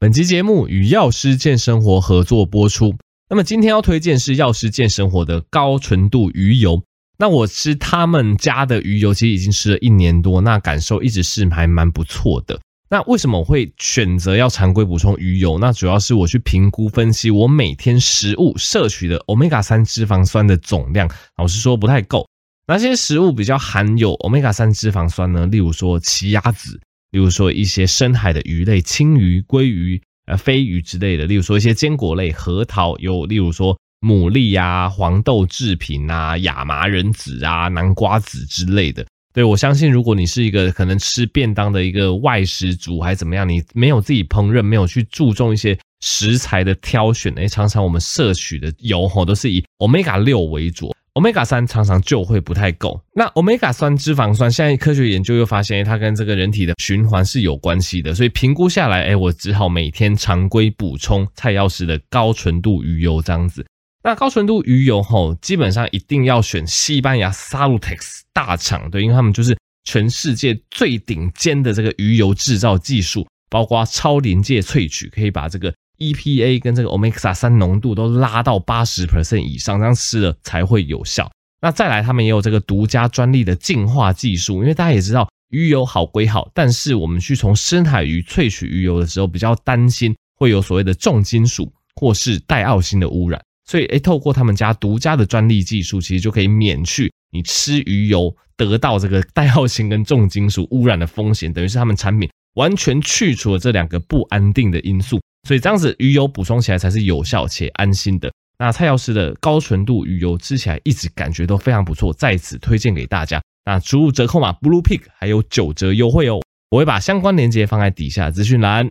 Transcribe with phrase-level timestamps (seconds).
[0.00, 2.94] 本期节目与药师健生活合作播出。
[3.28, 6.80] 那么今天要推荐是药师健生活的高纯度鱼油。
[7.18, 12.60] 那我吃他们家的鱼油，其实已经吃了一年多，那感受一直是还蛮不错的。
[12.88, 15.58] 那为什么我会选择要常规补充鱼油？
[15.58, 22.24] 那主要是我去评估分析我每天食物摄取的欧米伽三脂肪酸的总量，老实说不太够。
[22.68, 25.44] 哪些食物比较含有欧米伽三脂肪酸呢？
[25.46, 26.80] 例如说奇亚籽。
[27.10, 39.06] 例如说一些深海的鱼类，青鱼、鲑鱼、呃飞鱼之类的；例如说一些坚果类，核桃；有例如说牡蛎啊、黄豆制品啊、亚麻仁籽啊、南瓜籽之类的。
[39.32, 50.92] 对，我相信，如果你是一个可能吃便当的一个外食族，还是怎么样，你没有自己烹饪，没有去注重一些食材的挑选，诶，常常我们摄取的油吼都是以 Omega 六为主。
[51.18, 53.00] Omega 三常常就会不太够。
[53.12, 58.14] 那 Omega 三脂肪酸，现在科学研究又发现，它跟这个人体的循环是有关系的。
[58.14, 63.66] 所以评估下来，哎，我只好每天常规补充蔡药师的高纯度鱼油这样子。
[64.04, 75.74] 那高纯度鱼油吼，基本上一定要选西班牙 Salutex 大厂，对，因为他们就是全世界最顶尖的这个鱼油制造技术，包括超临界萃取，可以把这个。
[75.98, 81.30] EPA 跟这个 Omega 三浓度都拉到八十 percent 以上，这样吃了才会有效。
[81.60, 105.20] 那再来，他们也有这个独家专利的净化技术，因为大家也知道鱼油好归好，但是我们去从深海鱼萃取鱼油的时候，比较担心会有所谓的重金属或是带奥辛的污染，所以诶，透过他们家独家的专利技术，其实就可以免去你吃鱼油得到这个带奥辛跟重金属污染的风险，等于是他们产品完全去除了这两个不安定的因素。
[105.48, 108.30] 所以这样子鱼油补充起来才是有效且安心的。
[108.58, 113.40] 那蔡药师的高纯度鱼油吃起来一直感觉都非常不错，在此推荐给大家。
[113.64, 116.38] 那输入折扣码 Blue Pig 还有九折优惠哦。
[116.68, 118.90] 我会把相关链接放在底下资讯栏。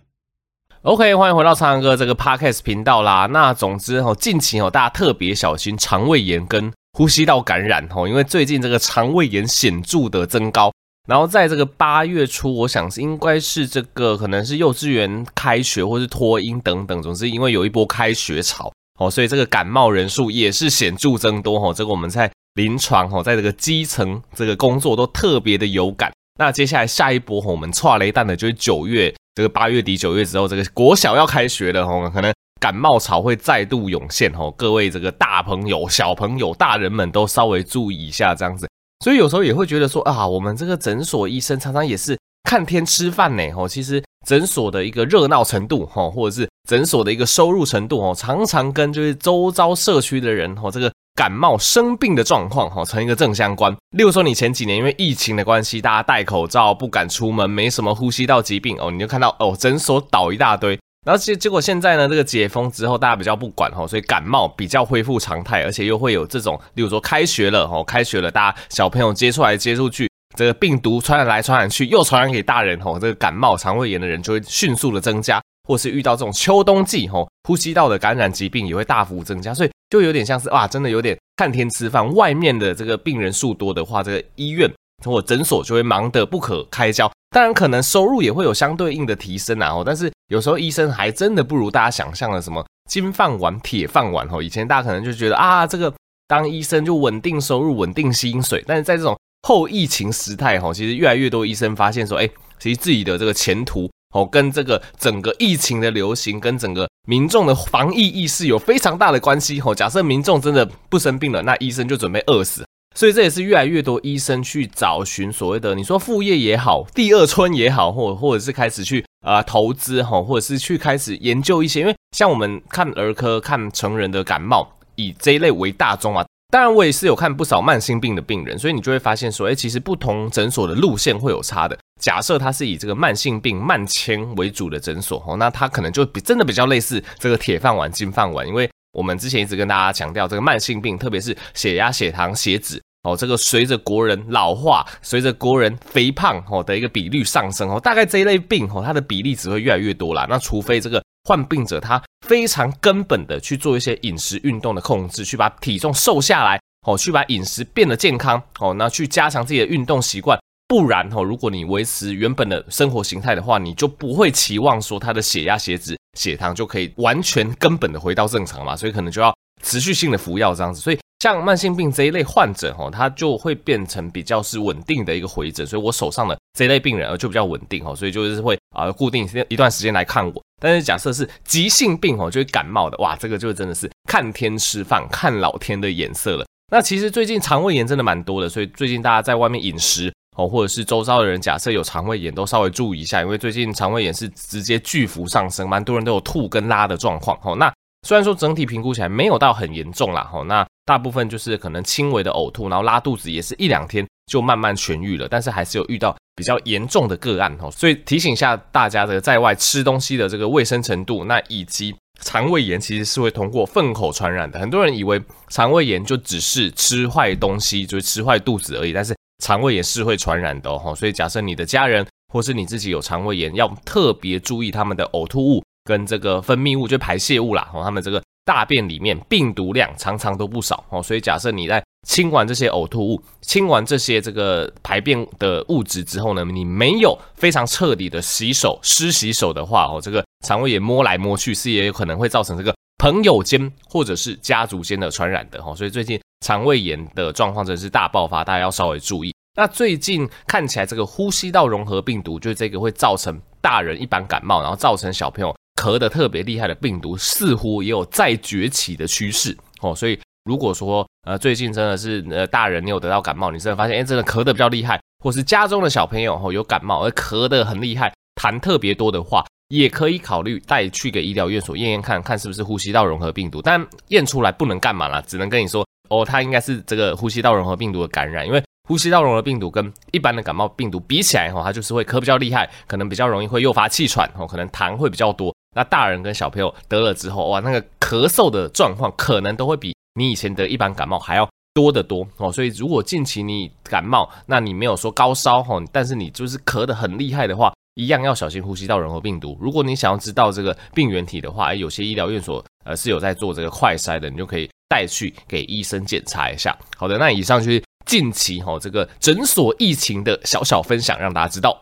[0.82, 3.28] OK，欢迎回到苍蓝鸽这个 Podcast 频道啦。
[3.28, 10.72] 那总之哦，近期哦大家特别小心肠胃炎跟呼吸道感染哦，因为最近这个肠胃炎显著的增高。
[11.08, 18.70] 然后在这个八月初，我想是应该是这个可能是幼稚园开学或是托婴等等，总之因为有一波开学潮
[19.00, 21.74] 哦，所以这个感冒人数也是显著增多哦。
[21.74, 26.12] 这个我们在临床哦，在这个基层这个工作都特别的有感。
[26.38, 34.54] 那接下来下一波我们剉雷弹的就是九月这个八月底九月之后，这个国小要开学了哦，可能感冒潮会再度涌现哦。
[34.58, 38.68] 各位这个大朋友、小朋友、大人们都稍微注意一下这样子。
[39.00, 43.52] 所以有时候也会觉得说啊，我们这个诊所医生常常也是看天吃饭呢。
[43.52, 53.72] 吼，其实诊所的一个热闹程度，吼，或者是诊所的一个收入程度，吼，常常跟就是周遭社区的人，吼，这个感冒生病的状况，吼，成一个正相关。
[53.92, 60.78] 例如说，你前几年因为疫情的关系，大家戴口罩不敢出门，没什么呼吸道疾病哦，你就看到哦，诊所倒一大堆。
[61.08, 82.14] 然后结结果现在呢，这个解封之后，大家比较不管哈，所以感冒比较恢复常态，而且又会有这种，例如说开学了吼，开学了，大家小朋友接触来接触去，这个病毒传染来传染去，又传染给大人吼，这个感冒、肠胃炎的人就会迅速的增加，或是遇到这种秋冬季吼，呼吸道的感染疾病也会大幅增加，所以就有点像是哇，真的有点看天吃饭。
[82.16, 84.70] 外面的这个病人数多的话，这个医院
[85.06, 87.12] 我诊所就会忙得不可开交。
[87.30, 94.42] 当然，可能收入也会有相对应的提升啊，但是有时候医生还真的不如大家想象的什么金饭碗、铁饭碗哦。
[94.42, 95.94] 以前大家可能就觉得啊，这个
[96.28, 102.30] 当医生就稳定收入、稳定薪水，但是在这种后疫情时代，哦，其实越来越多医生发现说，哎，
[102.60, 109.76] 其实自己的这个前途哦，跟这个整个疫情的流行，跟整个民众的防疫意识有非常大的关系哦。
[109.76, 112.66] 假设民众真的不生病了，那医生就准备饿死。
[112.98, 126.26] 所以这也是越来越多医生去找寻所谓的你说副业也好，第二春也好，或或者是开始去呃投资哈，或者是去开始研究一些，因为像我们看儿科、看成人的感冒，以这一类为大宗啊。
[126.50, 131.78] 当然，我也是有看不少慢性病的病人，所以你就会发现说，哎，其实不同诊所的路线会有差的。
[132.02, 142.82] 假设它是以这个慢性病慢签为主的诊所哦，那它可能就比真的比较类似这个铁饭碗、金饭碗，因为我们之前一直跟大家强调，这个慢性病，特别是血压、血糖、血脂。
[143.08, 150.28] 哦，这个随着国人老化，随着国人肥胖哦的一个比率上升哦，大概这一类病哦，它的比例只会越来越多啦。
[150.30, 160.38] 那除非这个患病者他非常根本的去做一些饮食运动的控制，去把体重瘦下来哦，去把饮食变得健康哦，那去加强自己的运动习惯。
[160.68, 168.76] 不然哦，如果你维持原本的生活形态的话，你就不会期望说他的血压、血脂、血糖就可以完全根本的回到正常嘛。
[168.76, 169.34] 所以可能就要
[169.64, 180.42] 持续性的服药这样子，所以像慢性病这一类患者哦，他就会变成比较是稳定的一个回诊，所以我手上的这一类病人就比较稳定哦，所以就是会啊固定一段时间来看我。
[180.60, 186.46] 但是假设是急性病哦，就是感冒的哇，这个就真的是看天吃饭，看老天的眼色了。
[186.72, 197.56] 那其实最近肠胃炎真的蛮多的，所以最近大家在外面饮食哦，或者是周遭的人假设有肠胃炎，都稍微注意一下，因为最近肠胃炎是直接巨幅上升，蛮多人都有吐跟拉的状况哦。
[197.56, 197.72] 那
[198.02, 211.96] 虽然说整体评估起来没有到很严重啦，哦，那大部分就是可能轻微的呕吐，然后拉肚子也是一两天就慢慢痊愈了，但是还是有遇到比较严重的个案哦，所以提醒一下大家这个在外吃东西的这个卫生程度，那以及。
[212.24, 220.96] 肠胃炎其实是会通过粪口传染的，很多人以为肠胃炎就只是吃坏东西，就是吃坏肚子而已，但是肠胃炎是会传染的哦。
[220.98, 222.04] 所以假设你的家人
[222.34, 231.02] 或是你自己有肠胃炎，要特别注意他们的呕吐物跟这个分泌物，就排泄物啦，哦，他们这个大便里面病毒量常常都不少哦。
[231.02, 249.34] 所以假设你在清完这些呕吐物，清完这些这个排便的物质之后呢，你没有非常彻底的洗手、湿洗手的话，哦，这个肠胃炎摸来摸去是也有可能会造成这个朋友间或者是家族间的传染的，哦，所以最近肠胃炎的状况真是大爆发，大家要稍微注意。
[249.56, 260.20] 那最近看起来这个呼吸道融合病毒，就是这个会造成大人一般感冒，然后造成小朋友咳得特别厉害的病毒，似乎也有再崛起的趋势，哦，所以。
[260.48, 285.54] 如果说呃最近真的是呃大人你有得到感冒，你真的发现哎真的咳得比较厉害，或是家中的小朋友吼有感冒而咳得很厉害，痰特别多的话，也可以考虑带去给医疗院所验验看看是不是呼吸道融合病毒，但验出来不能干嘛啦，只能跟你说哦，它应该是这个呼吸道融合病毒的感染，因为呼吸道融合病毒跟一般的感冒病毒比起来吼，它就是会咳比较厉害，可能比较容易会诱发气喘哦，可能痰会比较多。
[285.78, 289.96] 那大人跟小朋友得了之后哇，那个咳嗽的状况可能都会比。
[290.16, 299.56] 你以前得一般感冒还要多得多哦，所以如果近期你感冒，那你没有说高烧哈，但是你就是咳得很厉害的话，一样要小心呼吸道融合病毒。
[299.62, 306.76] 如果你想要知道这个病原体的话，有些医疗院所呃是有在做这个快筛的，你就可以带去给医生检查一下。
[306.98, 311.80] 好的，那以上就是近期哈这个诊所疫情的小小分享，让大家知道。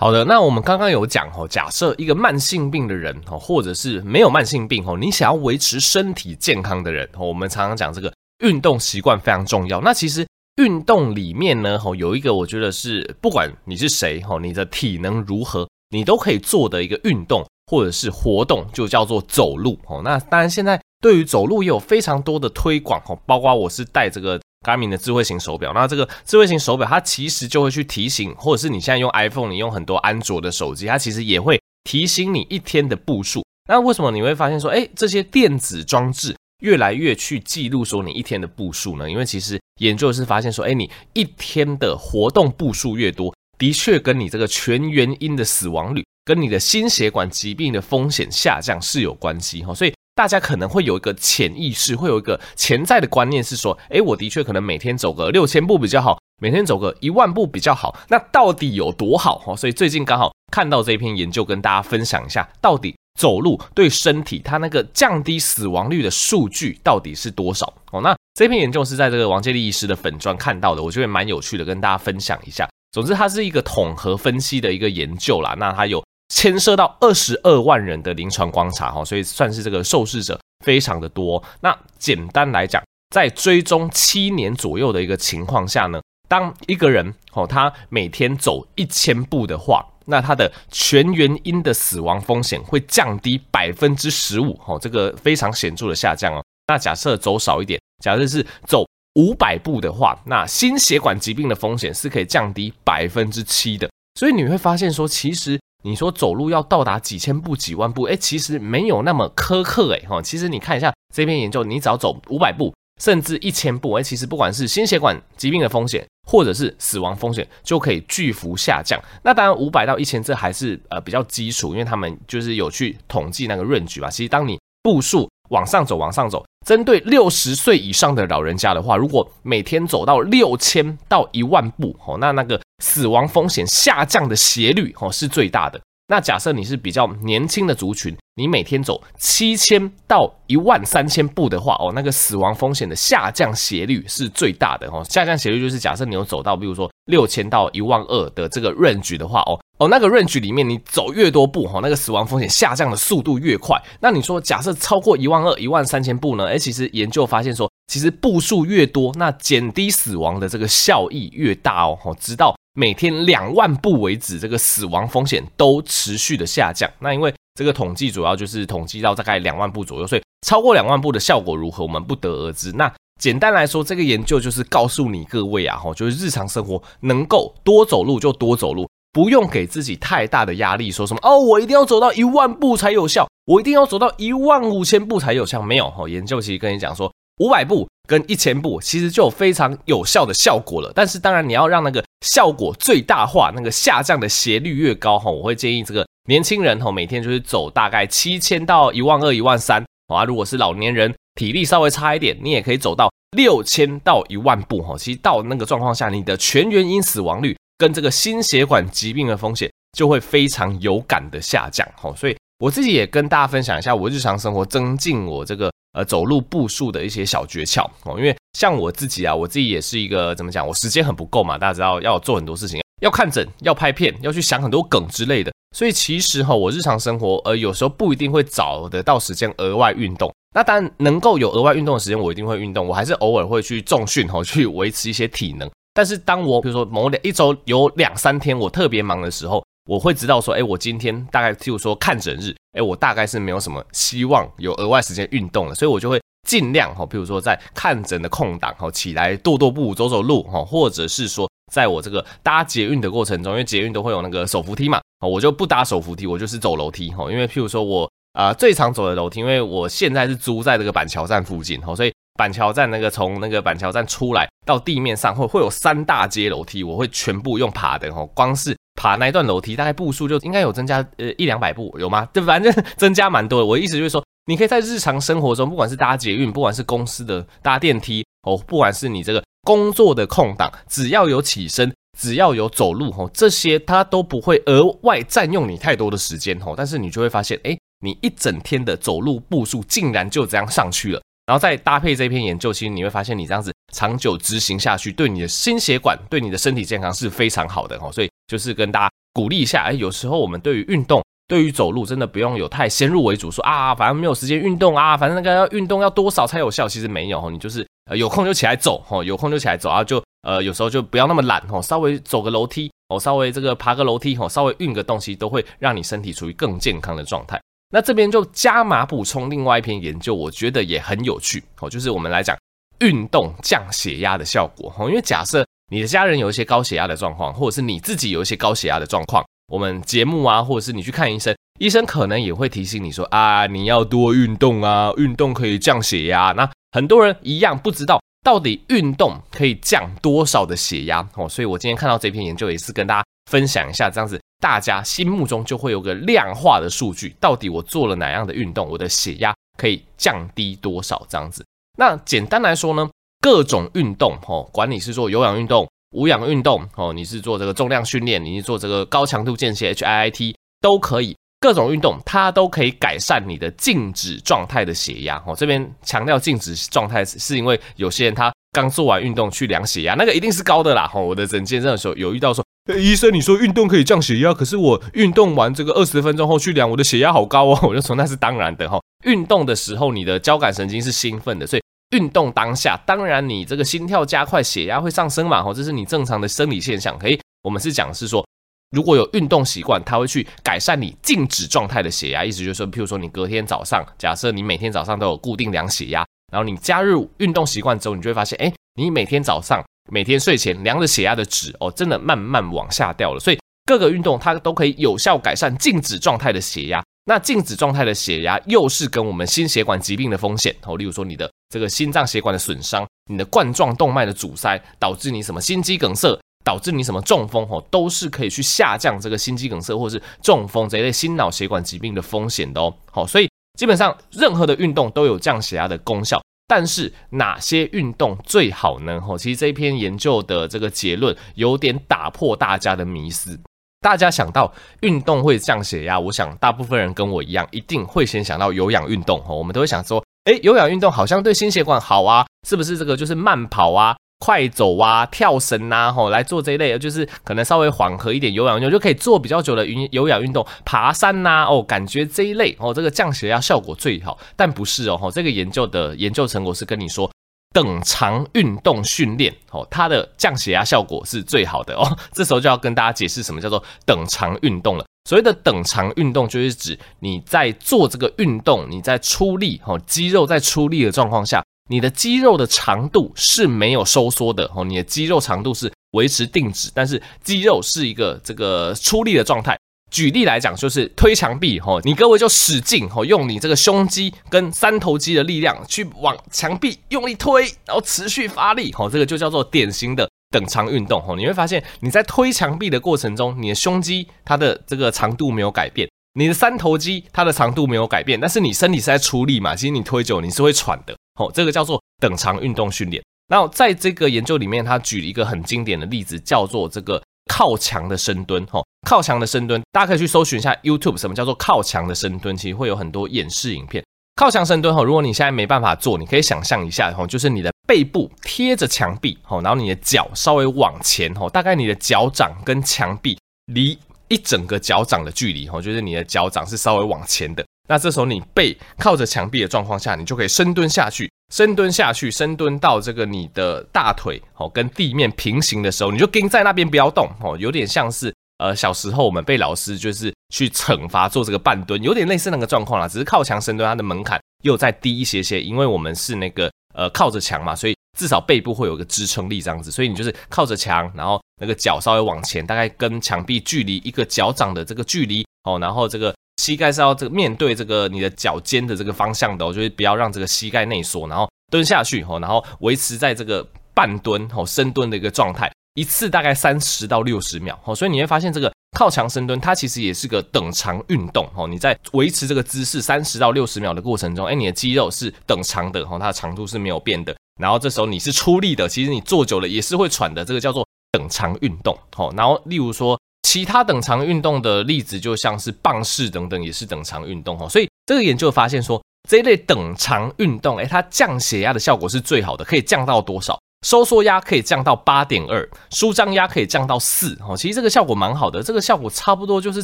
[0.00, 8.12] 好的，那我们刚刚有讲哦，假设一个慢性病的人哦，或者是没有慢性病哦，你想要维持身体健康的人哦，我们常常讲这个
[8.44, 9.80] 运动习惯非常重要。
[9.80, 10.24] 那其实
[10.62, 20.00] 运动里面呢，哦，有一个我觉得是不管你是谁哦，你的体能如何，你都可以做的一个运动或者是活动，就叫做走路哦。
[20.04, 24.40] 那当然，现在对于走路也有非常多的推广哦，包括我是带这个。
[24.64, 33.44] G a m i n 的智慧型手表，那这个智慧型手表它其实就会去提醒，或者是你现在用 iPhone，你用很多安卓的手机，它其实也会提醒你一天的步数。
[33.68, 39.08] 那为什么你会发现说，哎，这些电子装置越来越去记录说你一天的步数呢？
[39.08, 49.92] 因为其实研究是发现说，哎，你一天的活动步数越多，的确跟你这个全原因的死亡率，跟你的心血管疾病的风险下降是有关系哈，所以。
[50.18, 57.96] 大家可能会有一个潜意识，会有一个潜在的观念是说，诶，我的确可能每天走个六千步比较好，每天走个一万步比较好。
[58.08, 59.38] 那到底有多好？
[59.38, 67.72] 哈，所以最近刚好看到这篇研究，跟大家分享一下，到底走路对身体它那个降低死亡率的数据到底是多少？
[67.92, 72.68] 哦，那这篇研究是在这个王建立医师的粉砖看到的，我觉得蛮有趣的，跟大家分享一下。
[72.90, 76.02] 总之，它是一个统合分析的一个研究啦，那它有。
[76.28, 81.42] 牵涉到二十二万人的临床观察哈，所以算是这个受试者非常的多。
[81.60, 82.82] 那简单来讲，
[83.14, 96.44] 在追踪七年左右的一个情况下呢，当一个人哦，他每天走一千步的话，那他的全原因的死亡风险会降低百分之十五哦，这个非常显著的下降哦。
[96.66, 103.88] 那假设走少一点，假设是走五百步的话，那心血管疾病的风险是可以降低百分之七的。
[104.20, 105.58] 所以你会发现说，其实。
[105.84, 119.00] 你说走路要到达几千步、几万步，哎，其实没有那么苛刻，哎，哈，其实你看一下这篇研究，你只要走五百步，甚至一千步，哎，其实不管是心血管疾病的风险，或者是死亡风险，就可以巨幅下降。
[119.22, 124.10] 那当然，五百到一千这还是呃比较基础，因为他们就是有去统计那个 range 吧。
[124.10, 126.44] 其实当你步数往上走，往上走。
[126.66, 135.80] 针对六十岁以上的老人家的话，如果每天走到六千到一万步，哦，那那个死亡风险下降的斜率，哦，是最大的。
[136.10, 153.78] 那假设你是比较年轻的族群，你每天走七千到一万三千步的话，哦，那个死亡风险的下降斜率是最大的，哦，下降斜率就是假设你有走到，比如说六千到一万二的这个 range 的话，哦，哦，那个 range 里面你走越多步哈，那个死亡风险下降的速度越快。
[154.00, 156.46] 那你说假设超过一万二、一万三千步呢？
[156.46, 161.98] 哎，其实研究发现说，其实步数越多，那减低死亡的这个效益越大哦。
[162.18, 166.88] 直到每天两万步为止，这个死亡风险都持续的下降。
[167.00, 172.70] 那因为这个统计主要就是统计到大概两万步左右，所以超过两万步的效果如何，我们不得而知。
[172.70, 172.88] 那
[173.20, 178.88] 简单来说，这个研究就是告诉你各位啊，哈，就是日常生活能够多走路就多走路。
[179.10, 185.60] 不用给自己太大的压力，说什么哦，我一定要走到一万步才有效，我一定要走到一万五千步才有效。
[185.60, 190.92] 没有哈，研究其实跟你讲说，五百步跟一千步其实就有非常有效的效果了。
[190.94, 200.24] 但是当然你要让那个效果最大化，那个下降的斜率越高哈，我会建议这个年轻人哈，每天就是走大概七千到一万二、一万三啊。
[200.24, 204.96] 如果是老年人体力稍微差一点，你也可以走到六千到一万步哈。
[204.98, 207.56] 其实到那个状况下，你的全原因死亡率。
[207.80, 235.70] 跟这个心血管疾病的风险就会非常有感的下降，哈，所以我自己也跟大家分享一下我日常生活增进我这个呃走路步数的一些小诀窍，哦，因为像我自己啊，我自己也是一个怎么讲，我时间很不够嘛，大家知道要做很多事情，要看诊，要拍片，要去想很多梗之类的，所以其实哈，我日常生活呃有时候不一定会找得到时间额外运动，那当然能够有额外运动的时间，我一定会运动，我还是偶尔会去重训吼，去维持一些体能。
[235.94, 262.12] 但是当我比如说某两一周有两三天我特别忙的时候，我会知道说，哎，我今天大概譬如说看诊日，哎，我大概是没有什么希望有额外时间运动了，所以我就会尽量哈，譬如说在看诊的空档哈，起来踱踱步、走走路哈，或者是说在我这个搭捷运的过程中，因为捷运都会有那个手扶梯嘛，我就不搭手扶梯，我就是走楼梯哈，因为譬如说我啊最常走的楼梯，因为我现在是租在这个板桥站附近哈，所以。
[262.38, 268.24] 板桥站那个从那个板桥站出来到地面上会会有三大阶楼梯，我会全部用爬的哦。
[268.32, 272.28] 光是爬那一段楼梯，大概步数就应该有增加呃一两百步，有吗？
[272.32, 273.66] 对，反正增加蛮多的。
[273.66, 286.72] 我的意思就是说，你可以在日常生活中，不管是搭捷运，不管是公司的搭电梯哦，不管是你这个工作的空档，只要有起身，只要有走路哦，这些它都不会额外占用你太多的时间哦。
[286.74, 291.20] 但是你就会发现，哎，你一整天的走路步数竟然就这样上去了。
[291.44, 298.10] 然后再搭配这篇研究，其实你会发现，你这样子长久执行下去，对你的心血管、对你的身体健康是非常好的哦。
[298.10, 306.86] 所以就是跟大家鼓励一下，哎，有时候我们对于运动、对于走路，真的不用有太先入为主，说啊，反正没有时间运动啊，反正那个要运动要多少才有效？
[306.86, 317.58] 其实没有，你就是呃有空就起来走，哦，有空就起来走啊，就呃有时候就不要那么懒哦，稍微走个楼梯哦，稍微这个爬个楼梯哦，稍微运个东西，都会让你身体处于更健康的状态。
[317.90, 322.54] 那这边就加码补充另外一篇研究，我觉得也很有趣哦，就是我们来讲
[323.00, 325.08] 运动降血压的效果哦。
[325.08, 336.52] 因为假设你的家人有一些高血压的状况，或者是你自己有一些高血压的状况，我们节目啊，或者是你去看医生，医生可能也会提醒你说啊，你要多运动啊，运动可以降血压。
[336.52, 344.40] 那很多人一样不知道到底运动可以降多少的血压哦，所以我今天看到这篇研究也是跟大家分享一下，这样子。
[344.60, 351.64] 大家心目中就会有个量化的数据，到底我做了哪样的运动，我的血压可以降低多少这样子。
[351.96, 353.08] 那简单来说呢，
[353.40, 361.36] 各种运动哦，管你是做有氧运动、无氧运动哦，你是做这个重量训练，你是做这个高强度间歇 HIIT 都可以。
[361.60, 365.56] 各种运动它都可以改善你的静止状态的血压哦。
[365.56, 371.10] 这边强调静止状态，是因为有些人他刚做完运动去量血压，那个一定是高的啦。
[371.12, 372.64] 哦，我的诊间的时候有遇到说。
[372.96, 377.78] 医生，你说运动可以降血压，可是我运动完这个二十分钟后去量，我的血压好高哦。
[377.86, 378.98] 我就说那是当然的哈。
[379.24, 385.62] 运动的时候，你的交感神经是兴奋的，所以运动当下，当然你这个心跳加快，血压会上升嘛。
[385.62, 387.18] 吼，这是你正常的生理现象。
[387.18, 388.46] 可以，我们是讲是说，
[388.90, 392.44] 如果有运动习惯，它会去改善你静止状态的血压。
[392.44, 399.82] 意思就是说，譬如说你隔天早上，假设你每天早上都有固定量血压，然后你加入运动习惯之后，你就会发现，哎，你每天早上。
[400.10, 403.38] 每天睡前量着血压的值哦，真的慢慢往下掉了。
[403.38, 407.04] 所以各个运动它都可以有效改善静止状态的血压。
[407.28, 422.96] 那静止状态的血压又是跟我们心血管疾病的风险哦，例如说你的这个心脏血管的损伤、你的冠状动脉的阻塞，导致你什么心肌梗塞，导致你什么中风哦，都是可以去下降这个心肌梗塞或是中风这一类心脑血管疾病的风险的哦。
[423.10, 423.46] 好，所以
[423.78, 426.40] 基本上任何的运动都有降血压的功效。
[426.66, 429.20] 但是哪些运动最好呢？
[429.38, 433.60] 其实这篇研究的这个结论有点打破大家的迷思。
[434.00, 439.40] 大家想到运动会降血压，我想大部分人跟我一样，一定会先想到有氧运动。
[439.46, 442.96] 哦，我们都会想说，诶，有氧运动好像对心血管好啊，是不是？
[442.96, 454.38] 这个就是慢跑啊，快走啊、跳绳呐，吼，来做这一类，就是可能稍微缓和一点有氧运动，就可以做比较久的运有氧运动，爬山呐，哦，感觉这一类哦，这个降血压效果最好。
[454.54, 457.28] 但不是哦，这个研究的研究成果是跟你说，
[457.72, 462.16] 等长运动训练哦，它的降血压效果是最好的哦。
[462.32, 465.04] 这时候就要跟大家解释什么叫做等长运动了。
[465.28, 479.78] 所谓的等长运动，就是指你在做这个运动，你在出力，哦，肌肉在出力的状况下，你的肌肉的长度是没有收缩的，哦，你的肌肉长度是维持定止，但是肌肉是一个这个出力的状态。
[480.10, 490.28] 举例来讲，就是推墙壁，哦，你各位就使劲，哦，用你这个胸肌跟三头肌的力量去往墙壁用力推，然后持续发力，哦，这个就叫做典型的。
[490.50, 503.22] 等长运动哦，你会发现你在推墙壁的过程中，你的胸肌它的这个长度没有改变，你的三头肌它的长度没有改变，但是你身体是在出力嘛，其实你推久你是会喘的哦，这个叫做等长运动训练。
[503.48, 514.04] 然后在这个研究里面，他举了一个很经典的例子，叫做这个靠墙的深蹲哦，靠墙的深蹲，大家可以去搜寻一下 YouTube，什么叫做靠墙的深蹲，其实会有很多演示影片。
[514.36, 523.36] 靠墙深蹲哈，如果你现在没办法做，你可以想象一下哈，就是你的背部贴着墙壁哈，然后你的脚稍微往前哈，大概你的脚掌跟墙壁
[523.72, 527.64] 离一整个脚掌的距离哈，就是你的脚掌是稍微往前的。
[527.88, 538.34] 那这时候你背靠着墙壁的状况下，你就可以深蹲下去，深蹲下去，深蹲到这个你的大腿哦跟地面平行的时候，你就盯在那边不要动哦，有点像是。
[538.58, 565.70] 呃，小时候我们被老师就是去惩罚做这个半蹲，有点类似那个状况啦，只是靠墙深蹲，它的门槛又再低一些些，因为我们是那个呃靠着墙嘛，所以至少背部会有个支撑力这样子，所以你就是靠着墙，然后那个脚稍微往前，大概跟墙壁距离一个脚掌的这个距离哦，然后这个膝盖是要这个面对这个你的脚尖的这个方向的哦，就是不要让这个膝盖内缩，然后蹲下去哦，然后维持在这个半蹲哦深蹲的一个状态。
[565.94, 577.34] 一次大概三十到六十秒，所以你会发现这个靠墙深蹲，它其实也是个等长运动，你在维持这个姿势三十到六十秒的过程中，哎，你的肌肉是等长的，它的长度是没有变的。
[577.60, 581.98] 然后这时候你是出力的，其实你做久了也是会喘的，这个叫做等长运动。
[582.36, 587.56] 然后例如说其他等长运动的例子，就像是棒式等等，也是等长运动。
[587.68, 593.58] 所以这个研究发现说，这一类等长运动，哎，它降血压的效果是最好的，可以降到多少？
[593.86, 599.82] 收缩压可以降到八点二，舒张压可以降到四，哦，其实这个效果蛮好的，这个效果差不多就是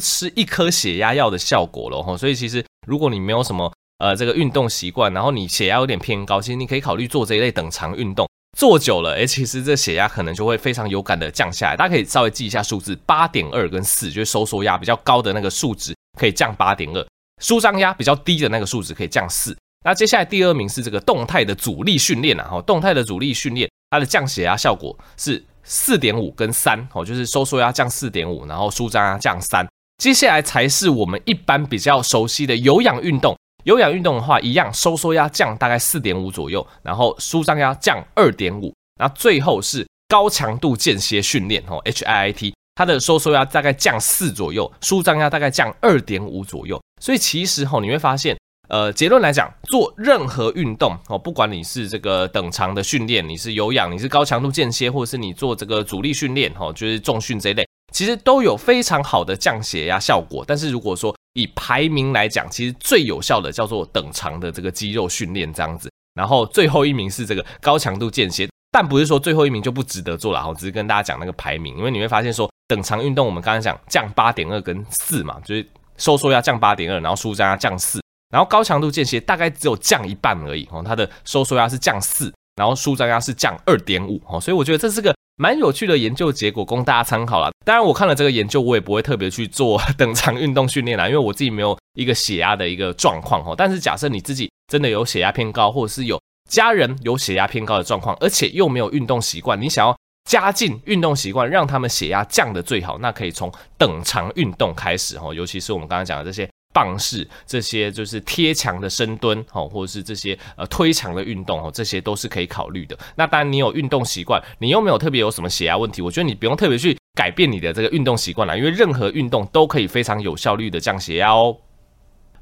[0.01, 17.05] 吃一颗血压药的效果了，哈，所以其实如果你没有什么呃这个运动习惯，然后你血压有点偏高，其实你可以考虑做这一类等长运动，做久了，哎，其实这血压可能就会非常有感的降下来，大家可以稍微记一下数字，八点二跟四，就是收缩压比较高的那个数值可以降八点二，
[17.41, 19.55] 舒张压比较低的那个数值可以降四。
[19.83, 29.67] 那接下来第二名是这个动态的阻力训练啊，哈，动态的阻力训练，它的降血压效果是四点五跟三，哦，就是收缩压降四点五，然后舒张压降三。
[29.97, 46.79] 接下来才是我们一般比较熟悉的有氧运动，有氧运动的话，一样收缩压降大概四点五左右，然后舒张压降二点五，然后最后是高强度间歇训练，哦，HIIT，它的收缩压大概降四左右，舒张压大概降二点五左右。
[47.01, 48.37] 所以其实哦，你会发现。
[48.67, 57.63] 呃，结论来讲，做任何运动哦，不管你是这个等长的训练，你是有氧，你是高强度间歇，或者是你做这个阻力训练哦，就是重训这一类，
[57.95, 60.43] 其实都有非常好的降血压效果。
[60.45, 65.89] 但是如果说以排名来讲，其实最有效的叫做等长的这个肌肉训练这样子。
[66.13, 78.01] 然后最后一名是这个高强度间歇，但不是说最后一名就不值得做了，我只是跟大家讲那个排名，因为你会发现说等长运动，我们刚才讲降八点二跟四嘛，就是收缩压降八点二，然后舒张压降四。
[78.29, 87.51] 然后高强度间歇大概只有降一半而已哦，它的收缩压是降四，然后舒张压是降二点五哦，所以我觉得这是个蛮有趣的研究结果，供大家参考啦。
[87.65, 93.53] 当然，我看了这个研究，我也不会特别去做 等长运动训练啦，因为我自己没有一个血压的一个状况哦。
[93.57, 96.17] 但是假设你自己真的有血压偏高，或者是有
[96.49, 99.93] 家人有血压偏高的状况，而且又没有运动习惯，你想要
[100.29, 106.49] 加进运动习惯，让他们血压降得最好，那可以从等长运动开始哦，尤其是我们刚刚讲的这些。
[106.75, 112.97] 棒式这些就是贴墙的深蹲，哦，或者是这些呃推墙的运动，哦，这些都是可以考虑的。
[113.15, 121.55] 那当然，你有运动习惯，你又没有特别有什么血压问题，我觉得你不用特别去改变你的这个运动习惯啦，因为任何运动都可以非常有效率的降血压哦。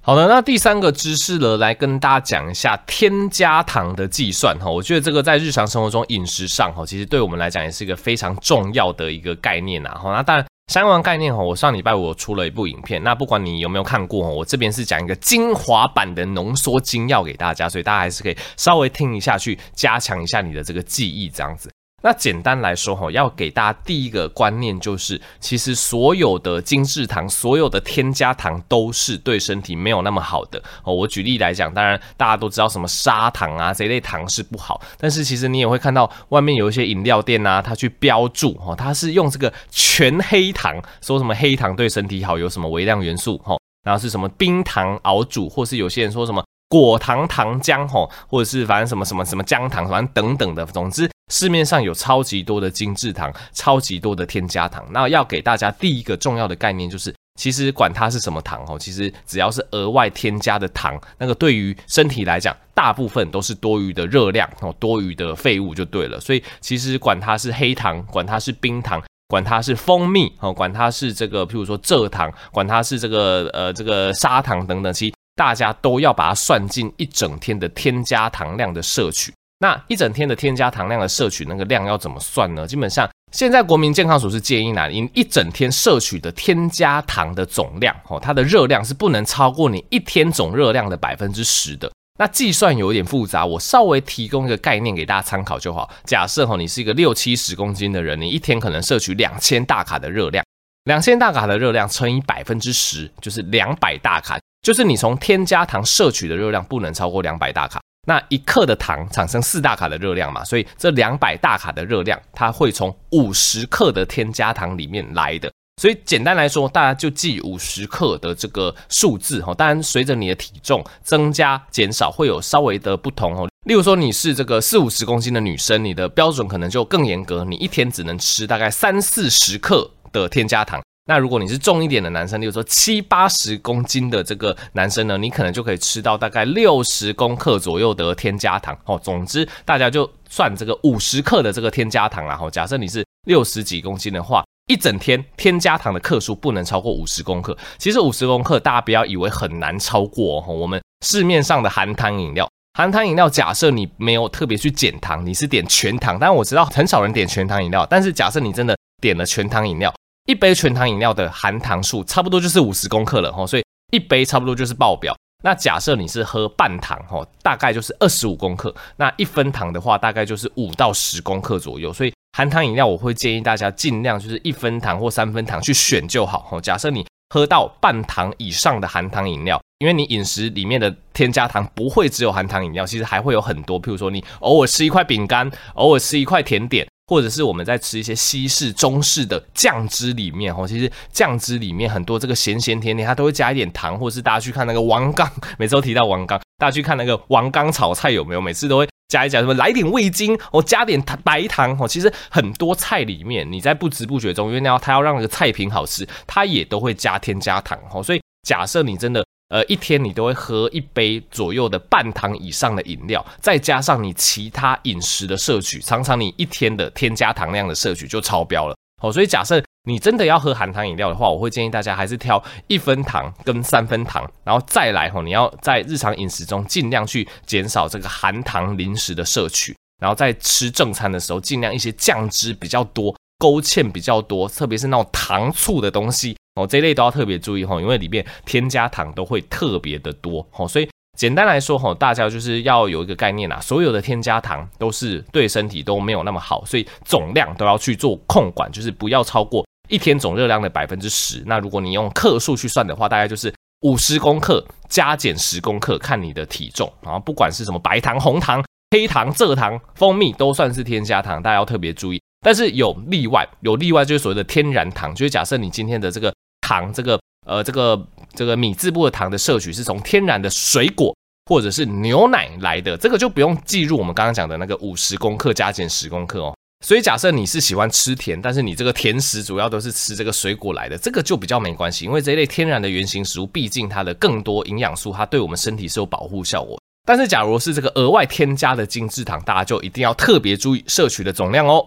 [0.02, 4.68] 好的，那第三个知识呢，来跟大家讲一下添加糖的计算哈。
[4.70, 9.92] 我觉得这个在日常生活中饮食上哈，其实对我们来讲也是一个非常重要的一个概念呐。
[9.92, 10.46] 哈，那当然。
[10.68, 21.70] 三王概念哈，我上礼拜我出了一部影片，那不管你有没有看过，我这边是讲一个精华版的浓缩精要给大家，所以大家还是可以稍微听一下，去加强一下你的这个记忆这样子。
[22.06, 30.94] 那简单来说哈，要给大家第一个观念就是，其实所有的精制糖、所有的添加糖都是对身体没有那么好的哦。
[30.94, 51.08] 我举例来讲，当然大家都知道什么砂糖啊这一类糖是不好，但是其实你也会看到外面有一些饮料店啊，它去标注哦，它是用这个全黑糖，说什么黑糖对身体好，有什么微量元素哈，然后是什么冰糖熬煮，或是有些人说什么果糖糖浆吼，或者是反正什么什么什么姜糖，反正等等的，总之。
[51.32, 54.84] 市面上有超级多的精制糖，超级多的添加糖。
[54.92, 66.20] 那要给大家第一个重要的概念就是，其实管它是什么糖哦，其实只要是额外添加的糖，那个对于身体来讲，大部分都是多余的热量哦，多余的废物就对了。
[66.20, 79.34] 所以其实管它是黑糖，管它是冰糖，管它是蜂蜜哦，管它是这个，譬如说蔗糖，管它是这个呃这个砂糖等等，其实大家都要把它算进一整天的添加糖量的摄取。
[79.60, 82.68] 那一整天的添加糖量的摄取，那个量要怎么算呢？
[82.68, 91.90] 基本上，现在国民健康署是建议呢，你一整天摄取的添加糖的总量，哦，它的热量是不能超过你一天总热量的百分之十的。
[92.20, 95.90] 那计算有点复杂，我稍微提供一个概念给大家参考就好。
[96.04, 100.46] 假设哈，你是一个六七十公斤的人，你一天可能摄取两千大卡的热量，
[100.84, 107.82] 两千大卡的热量乘以百分之十，就是两百大卡，就是你从添加糖摄取的热量不能超过两百大卡。
[108.08, 115.52] 那一克的糖产生四大卡的热量嘛，所以这两百大卡的热量，它会从五十克的添加糖里面来的。
[115.82, 119.54] 所以简单来说，大家就记五十克的这个数字哈。
[119.54, 123.50] 当然，随着你的体重增加减少，会有稍微的不同哦。
[123.66, 130.82] 例如说，你是这个四五十公斤的女生，你的标准可能就更严格，你一天只能吃大概三四十克的添加糖。
[131.06, 138.98] 那如果你是重一点的男生，例如说七八十公斤的这个男生呢，你可能就可以吃到大概六十公克左右的添加糖哦。
[139.04, 142.38] 总之，大家就算这个五十克的这个添加糖啦。
[142.38, 147.58] 哈，假设你是六十几公斤的话，一整天添加糖的克数不能超过五十公克。
[147.78, 150.54] 其实五十公克大家不要以为很难超过哦。
[150.54, 159.94] 我们市面上的含糖饮料，含糖饮料假设你没有特别去减糖，你是点全糖，当然我知道很少人点全糖饮料，但是假设你真的点了全糖饮料。
[160.26, 165.14] 一杯全糖饮料的含糖数差不多就是五十公克了哈，所以一杯差不多就是爆表。
[165.44, 168.74] 那假设你是喝半糖哈，大概就是二十五公克。
[168.96, 171.92] 那一分糖的话，大概就是五到十公克左右。
[171.92, 176.62] 所以含糖饮料，我会建议大家尽量就是一分糖或三分糖去选就好哈。
[176.62, 186.88] 假设你喝到半糖以上的含糖饮料，因为你饮食里面的添加糖不会只有含糖饮料，其实还会有很多，譬如说你偶尔吃一块饼干，偶尔吃一块甜点。
[187.08, 198.42] 或者是我们在吃一些西式、中式的酱汁里面哦，其实酱汁里面很多这个咸咸甜甜，它都会加一点糖，或是大家去看那个王刚， 每次都提到王刚，大家去看那个王刚炒菜有没有？
[198.42, 201.88] 每次都会加一加什么，来点味精哦，加点糖白糖哦。
[201.88, 208.02] 其实很多菜里面，你在不知不觉中，因为那要它要让那个菜品好吃，它也都会加添加糖哦。
[208.02, 209.24] 所以假设你真的。
[209.54, 218.76] 呃，一天你都会喝一杯左右的半糖以上的饮料，再加上你其他饮食的摄取，常常你一天的添加糖量的摄取就超标了。
[219.04, 236.36] 哦，所以假设你真的要喝含糖饮料的话，我会建议大家还是挑一分糖跟三分糖，然后再来吼，你要在日常饮食中尽量去减少这个含糖零食的摄取，然后在吃正餐的时候，尽量一些酱汁比较多、勾芡比较多，特别是那种糖醋的东西。
[236.56, 240.88] 哦，这一类都要特别注意哈，因为里面添加糖都会特别的多，哦，所以
[241.18, 251.42] 简单来说哈，大家就是要有一个概念啊，所有的添加糖都是对身体都没有那么好，所以总量都要去做控管，就是不要超过一天总热量的百分之十。
[251.48, 256.92] 那如果你用克数去算的话，大概就是五十公克加减十公克，看你的体重。
[257.02, 262.22] 然后不管是什么白糖、红糖、黑糖、蔗糖、蜂蜜，都算是添加糖，大家要特别注意。
[262.46, 266.32] 但是有例外，有例外就是所谓的天然糖，就是假设你今天的这个。
[266.64, 271.14] 糖这个呃这个这个米字部的糖的摄取是从天然的水果
[271.50, 276.56] 或者是牛奶来的，这个就不用计入我们刚刚讲的那个五十公克加减十公克哦。
[276.86, 286.78] 所以假设你是喜欢吃甜，但是你这个甜食主要都是吃这个水果来的，这个就比较没关系，因为这一类天然的原型食物，毕竟它的更多营养素，它对我们身体是有保护效果。
[287.06, 291.86] 但是假如是这个额外添加的精制糖，大家就一定要特别注意摄取的总量哦。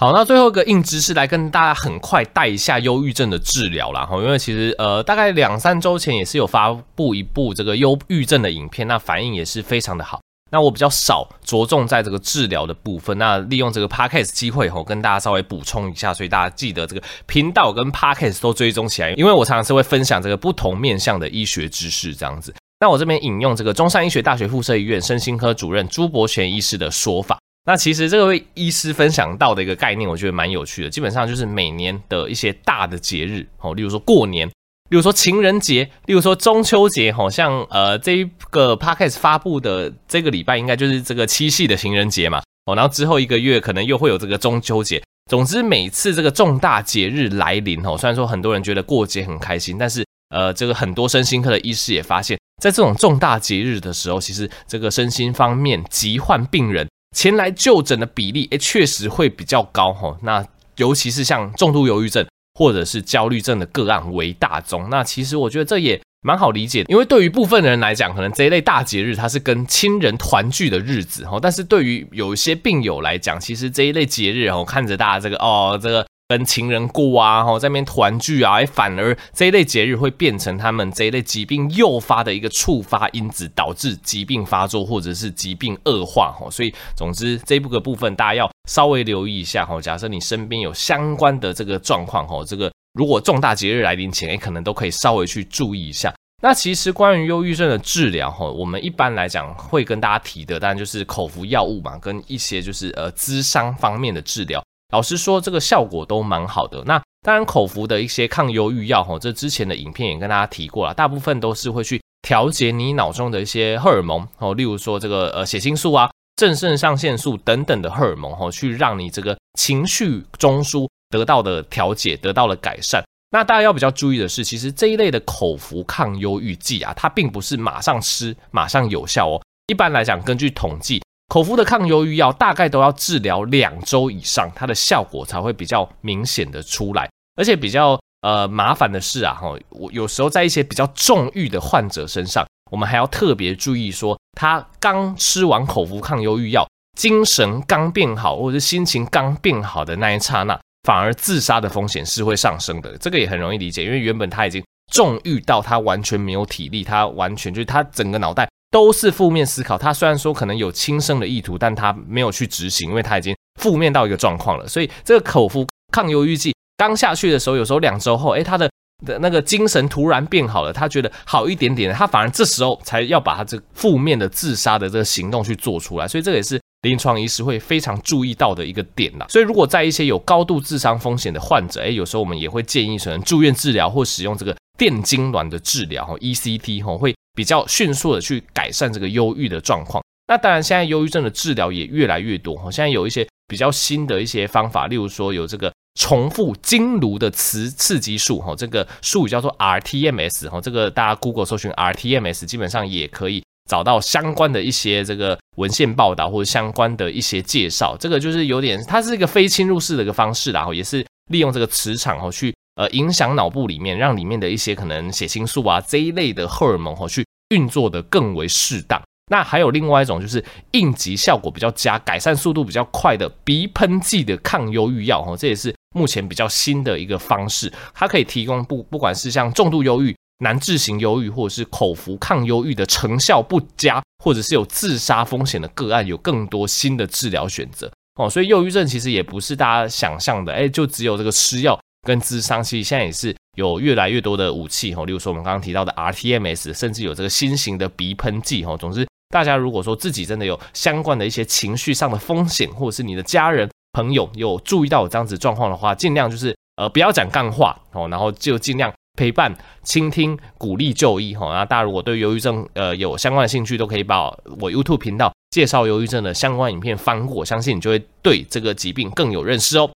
[0.00, 4.06] 好，那最后一个硬知识来跟大家很快带一下忧郁症的治疗啦。
[4.06, 10.18] 哈，因为其实呃大概两三周前也是有发布一部这个忧郁症的影片，那反应也是非常的好。
[10.52, 22.54] 那我比较少着重在这个治疗的部分，那利用这个 podcast 机会吼，跟大家稍微补充一下，所以大家记得这个频道跟 podcast 都追踪起来，因为我常常是会分享这个不同面向的医学知识这样子。
[22.80, 27.38] 那我这边引用这个中山医学大学附设医院身心科主任朱伯权医师的说法。
[27.66, 30.90] 那其实这位医师分享到的一个概念，我觉得蛮有趣的。
[30.90, 45.00] 基本上就是每年的一些大的节日，哦，例如说过年，例如说情人节，例如说中秋节，好像呃这个 podcast 发布的这个礼拜，应该就是这个七夕的情人节嘛，哦，然后之后一个月可能又会有这个中秋节。
[45.30, 56.88] 总之，每次这个重大节日来临，哦，虽然说很多人觉得过节很开心，但是呃，这个很多身心科的医师也发现，在这种重大节日的时候，其实这个身心方面疾患病人。
[57.16, 60.16] 前来就诊的比例，诶，确实会比较高哈。
[60.22, 60.44] 那
[60.76, 62.26] 尤其是像重度忧郁症
[62.58, 64.88] 或者是焦虑症的个案为大宗。
[64.90, 71.38] 那其实我觉得这也蛮好理解的，因为对于部分人来讲，可能这一类大节日它是跟亲人团聚的日子哈。
[71.40, 76.06] 但是对于有一些病友来讲，其实这一类节日哦，看着大家这个哦这个。
[76.30, 96.14] 跟情人过啊，吼，在那边团聚啊，反而这一类节日会变成他们这一类疾病诱发的一个触发因子，导致疾病发作或者是疾病恶化，吼，所以总之这一个部分大家要稍微留意一下，吼，假设你身边有相关的这个状况，吼，这个如果重大节日来临前，可能都可以稍微去注意一下。
[96.40, 104.62] 那其实关于忧郁症的治疗，吼，我们一般来讲会跟大家提的，当然就是口服药物嘛，跟一些就是呃咨商方面的治疗。
[104.90, 106.82] 老实说，这个效果都蛮好的。
[106.84, 123.04] 那当然，口服的一些抗忧郁药，哈，这之前的影片也跟大家提过了，大部分都是会去调节你脑中的一些荷尔蒙，哦，例如说这个呃血清素啊、正肾上腺素等等的荷尔蒙，哈，去让你这个情绪中枢得到的调节，得到了改善。
[123.32, 129.40] 那大家要比较注意的是，其实这一类的口服抗忧郁剂啊，它并不是马上吃马上有效哦。
[129.68, 131.00] 一般来讲，根据统计。
[131.30, 137.08] 口服的抗忧郁药大概都要治疗两周以上，它的效果才会比较明显的出来。
[137.36, 152.98] 而且比较呃麻烦的是啊，哈，我有时候在一些比较重郁的患者身上，我们还要特别注意说，他刚吃完口服抗忧郁药，精神刚变好，或者是心情刚变好的那一刹那，反而自杀的风险是会上升的。
[152.98, 154.60] 这个也很容易理解，因为原本他已经
[154.92, 158.48] 重郁到他完全没有体力，他完全就是他整个脑袋。
[158.70, 164.68] 都是负面思考，他虽然说可能有轻生的意图，但他没有去执行，因为他已经负面到一个状况了。
[164.68, 168.70] 所以这个口服抗忧郁剂刚下去的时候，有时候两周后，诶，他的
[169.04, 176.06] 的那个精神突然变好了，他觉得好一点点，他反而这时候才要把他这负面的自杀的这个行动去做出来。
[176.06, 179.26] 所以这也是临床医师会非常注意到的一个点啦。
[179.30, 187.12] 所以如果在一些有高度自伤风险的患者，诶，有时候我们也会建议可能住院治疗或使用这个电痉挛的治疗，哈，ECT，哈，会。
[187.34, 190.02] 比较迅速的去改善这个忧郁的状况。
[190.28, 192.54] 那当然，现在忧郁症的治疗也越来越多。
[192.54, 207.96] 哈现在有一些比较新的一些方法，例如说有这个重复经颅的磁刺激术，哈，这个术语叫做 RTMS，哈，这个大家 Google 搜寻 RTMS，基本上也可以找到相关的一些这个文献报道或者相关的一些介绍。
[207.98, 212.54] 这个就是有点，它是一个非侵入式的一个方式，然后也是利用这个磁场，哈，去。
[212.80, 218.98] 呃，影响脑部里面，让里面的一些可能血清素啊这一类的荷尔蒙哈，去运作的更为适当。
[219.30, 227.70] 那还有另外一种就是应急效果比较佳、改善速度比较快的鼻喷剂的抗忧郁药哈，这也是目前比较新的一个方式。
[227.92, 238.30] 它可以提供不不管是像重度忧郁、难治型忧郁，或者是口服抗忧郁的成效不佳，或者是有自杀风险的个案，有更多新的治疗选择哦。
[238.30, 241.78] 所以忧郁症其实也不是大家想象的，哎，就只有这个吃药。
[242.02, 248.76] 跟智商其实现在也是有越来越多的武器哈，例如说我们刚刚提到的 RTMS，甚至有这个新型的鼻喷剂哈。
[248.76, 261.52] 总之，大家如果说自己真的有相关的一些情绪上的风险，或者是你的家人朋友有注意到有这样子状况的话，尽量就是呃不要讲干话哦，然后就尽量陪伴、倾听、鼓励就医哈。
[261.52, 264.24] 那大家如果对忧郁症呃有相关的兴趣，都可以把
[264.60, 269.90] 我 YouTube 频道介绍忧郁症的相关影片翻过，相信你就会对这个疾病更有认识哦。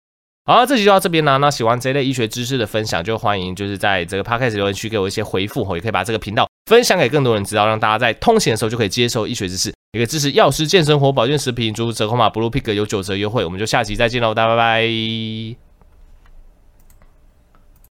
[0.47, 1.37] 好，这集就到这边啦。
[1.37, 13.45] 那喜欢这类医学知识的分享，就欢迎就是在这个 Podcast 留言区给我一些回复，也可以把这个频道分享给更多人知道，让大家在通勤的时候就可以接收医学知识，也可以支持药师健身活保健食品，输入折扣码 Blue Pig 有九折优惠。
[13.45, 15.70] 我们就下期再见喽，大家拜拜。